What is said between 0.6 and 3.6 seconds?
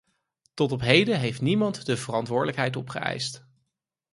op heden heeft niemand de verantwoordelijkheid opgeëist.